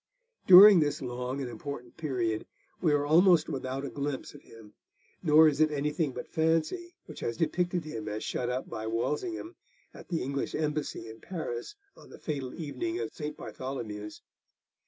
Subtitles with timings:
[0.47, 2.47] During this long and important period
[2.81, 4.73] we are almost without a glimpse of him,
[5.21, 9.55] nor is it anything but fancy which has depicted him as shut up by Walsingham
[9.93, 13.37] at the English embassy in Paris on the fatal evening of St.
[13.37, 14.23] Bartholomew's.